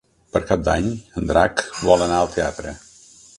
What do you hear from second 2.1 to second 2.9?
al teatre.